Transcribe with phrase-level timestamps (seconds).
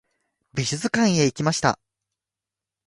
[0.55, 1.77] 美術館へ行きました。